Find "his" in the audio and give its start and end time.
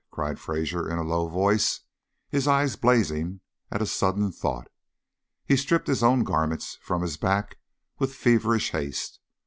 2.27-2.47, 5.87-6.01, 7.03-7.17